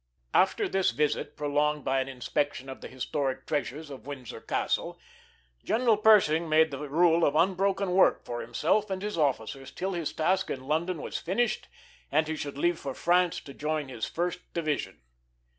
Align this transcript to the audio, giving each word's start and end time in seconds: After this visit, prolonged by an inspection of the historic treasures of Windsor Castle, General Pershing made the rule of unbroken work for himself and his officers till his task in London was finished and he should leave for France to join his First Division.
After 0.33 0.67
this 0.67 0.89
visit, 0.89 1.37
prolonged 1.37 1.83
by 1.85 2.01
an 2.01 2.07
inspection 2.07 2.69
of 2.69 2.81
the 2.81 2.87
historic 2.87 3.45
treasures 3.45 3.91
of 3.91 4.07
Windsor 4.07 4.41
Castle, 4.41 4.99
General 5.63 5.95
Pershing 5.95 6.49
made 6.49 6.71
the 6.71 6.79
rule 6.89 7.23
of 7.23 7.35
unbroken 7.35 7.91
work 7.91 8.25
for 8.25 8.41
himself 8.41 8.89
and 8.89 9.03
his 9.03 9.15
officers 9.15 9.69
till 9.69 9.93
his 9.93 10.11
task 10.11 10.49
in 10.49 10.63
London 10.65 11.03
was 11.03 11.19
finished 11.19 11.67
and 12.11 12.27
he 12.27 12.35
should 12.35 12.57
leave 12.57 12.79
for 12.79 12.95
France 12.95 13.39
to 13.41 13.53
join 13.53 13.89
his 13.89 14.07
First 14.07 14.39
Division. 14.55 15.01